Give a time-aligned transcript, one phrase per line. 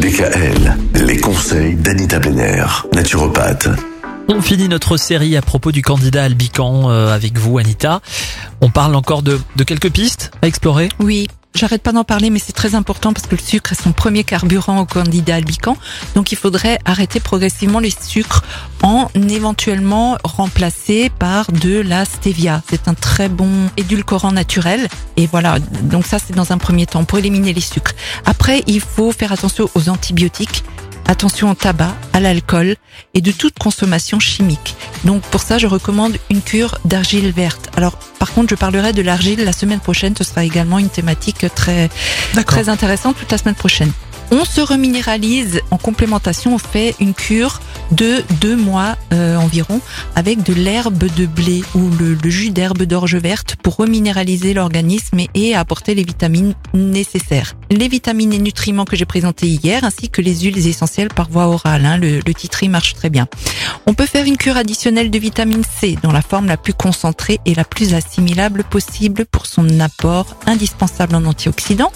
[0.00, 0.76] DKL,
[1.06, 2.64] les conseils d'Anita Benner,
[2.94, 3.68] naturopathe.
[4.28, 8.00] On finit notre série à propos du candidat albican euh, avec vous, Anita.
[8.62, 10.88] On parle encore de, de quelques pistes à explorer?
[11.00, 13.92] Oui, j'arrête pas d'en parler, mais c'est très important parce que le sucre est son
[13.92, 15.76] premier carburant au candidat albican.
[16.14, 18.42] Donc il faudrait arrêter progressivement les sucres
[18.82, 22.62] en éventuellement remplacer par de la stevia.
[22.68, 24.88] C'est un très bon édulcorant naturel.
[25.16, 27.92] Et voilà, donc ça c'est dans un premier temps pour éliminer les sucres.
[28.24, 30.64] Après, il faut faire attention aux antibiotiques
[31.10, 32.76] attention au tabac, à l'alcool
[33.14, 34.76] et de toute consommation chimique.
[35.04, 37.68] Donc pour ça, je recommande une cure d'argile verte.
[37.76, 40.14] Alors par contre, je parlerai de l'argile la semaine prochaine.
[40.16, 41.90] Ce sera également une thématique très
[42.46, 43.92] très intéressante toute la semaine prochaine.
[44.32, 46.54] On se reminéralise en complémentation.
[46.54, 49.80] On fait une cure de deux mois euh, environ
[50.14, 55.56] avec de l'herbe de blé ou le, jus d'herbe d'orge verte pour reminéraliser l'organisme et,
[55.56, 57.56] apporter les vitamines nécessaires.
[57.70, 61.48] Les vitamines et nutriments que j'ai présentés hier ainsi que les huiles essentielles par voie
[61.48, 61.84] orale.
[61.84, 63.26] Hein, le, le titri marche très bien.
[63.86, 67.40] On peut faire une cure additionnelle de vitamine C dans la forme la plus concentrée
[67.46, 71.92] et la plus assimilable possible pour son apport indispensable en antioxydants.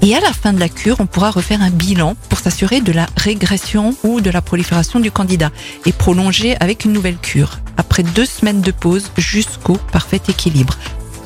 [0.00, 2.92] Et à la fin de la cure, on pourra refaire un bilan pour s'assurer de
[2.92, 5.50] la régression ou de la prolifération du candidat
[5.86, 7.58] et prolonger avec une nouvelle cure.
[7.76, 10.76] Après deux semaines de pause jusqu'au parfait équilibre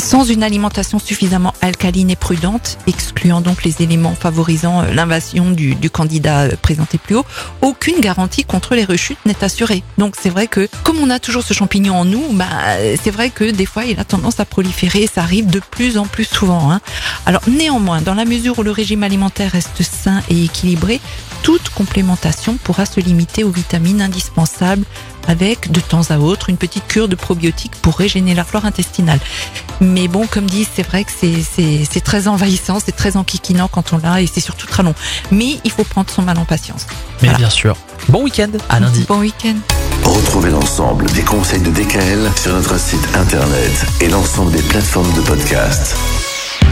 [0.06, 5.90] sans une alimentation suffisamment alcaline et prudente, excluant donc les éléments favorisant euh, l'invasion du,
[5.90, 7.24] candidat euh, présenté plus haut,
[7.60, 9.82] aucune garantie contre les rechutes n'est assurée.
[9.98, 12.46] Donc c'est vrai que comme on a toujours ce champignon en nous, bah,
[13.02, 16.06] c'est vrai que des fois il a tendance à proliférer, ça arrive de plus en
[16.06, 16.70] plus souvent.
[16.70, 16.80] Hein.
[17.26, 21.00] Alors néanmoins, dans la mesure où le régime alimentaire reste sain et équilibré,
[21.42, 24.84] toute complémentation pourra se limiter aux vitamines indispensables
[25.28, 29.18] avec de temps à autre une petite cure de probiotiques pour régénérer la flore intestinale.
[29.80, 33.98] Mais bon, comme dit, c'est vrai que c'est très envahissant, c'est très enquiquinant quand on
[33.98, 34.94] l'a et c'est surtout très long.
[35.30, 36.86] Mais il faut prendre son mal en patience.
[37.22, 37.76] Mais bien sûr.
[38.08, 39.04] Bon week-end, à lundi.
[39.08, 39.56] Bon week-end.
[40.04, 45.20] Retrouvez l'ensemble des conseils de DKL sur notre site internet et l'ensemble des plateformes de
[45.22, 45.96] podcast.